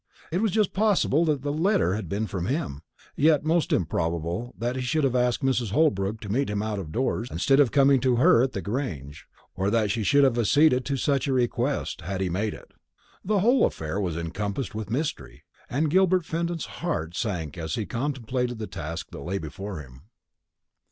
It 0.31 0.41
was 0.41 0.49
just 0.49 0.73
possible 0.73 1.25
that 1.25 1.43
the 1.43 1.53
letter 1.53 1.93
had 1.93 2.09
been 2.09 2.25
from 2.25 2.47
him; 2.47 2.81
yet 3.15 3.43
most 3.45 3.71
improbable 3.71 4.51
that 4.57 4.75
he 4.75 4.81
should 4.81 5.03
have 5.03 5.15
asked 5.15 5.43
Mrs. 5.45 5.73
Holbrook 5.73 6.19
to 6.21 6.31
meet 6.33 6.49
him 6.49 6.63
out 6.63 6.79
of 6.79 6.91
doors, 6.91 7.29
instead 7.29 7.59
of 7.59 7.69
coming 7.71 7.99
to 7.99 8.15
her 8.15 8.41
at 8.41 8.53
the 8.53 8.63
Grange, 8.63 9.27
or 9.55 9.69
that 9.69 9.91
she 9.91 10.01
should 10.01 10.23
have 10.23 10.39
acceded 10.39 10.85
to 10.85 10.97
such 10.97 11.27
a 11.27 11.33
request, 11.33 12.01
had 12.01 12.19
he 12.19 12.31
made 12.31 12.55
it. 12.55 12.71
The 13.23 13.41
whole 13.41 13.63
affair 13.63 13.99
was 14.01 14.17
encompassed 14.17 14.73
with 14.73 14.89
mystery, 14.89 15.43
and 15.69 15.91
Gilbert 15.91 16.25
Fenton's 16.25 16.65
heart 16.81 17.15
sank 17.15 17.55
as 17.55 17.75
he 17.75 17.85
contemplated 17.85 18.57
the 18.57 18.65
task 18.65 19.11
that 19.11 19.19
lay 19.19 19.37
before 19.37 19.81
him. 19.81 20.05